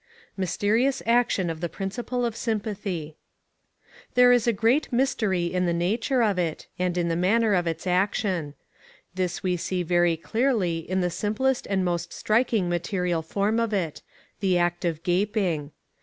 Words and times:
Mysterious 0.35 1.03
Action 1.05 1.47
of 1.47 1.61
the 1.61 1.69
Principle 1.69 2.25
of 2.25 2.35
Sympathy. 2.35 3.17
There 4.15 4.31
is 4.31 4.47
a 4.47 4.51
great 4.51 4.91
mystery 4.91 5.45
in 5.45 5.67
the 5.67 5.73
nature 5.75 6.23
of 6.23 6.39
it, 6.39 6.65
and 6.79 6.97
in 6.97 7.07
the 7.07 7.15
manner 7.15 7.53
of 7.53 7.67
its 7.67 7.85
action. 7.85 8.55
This 9.13 9.43
we 9.43 9.57
see 9.57 9.83
very 9.83 10.17
clearly 10.17 10.79
in 10.79 11.01
the 11.01 11.11
simplest 11.11 11.67
and 11.69 11.85
most 11.85 12.13
striking 12.13 12.67
material 12.67 13.21
form 13.21 13.59
of 13.59 13.73
it 13.75 14.01
the 14.39 14.57
act 14.57 14.85
of 14.85 15.03
gaping. 15.03 15.69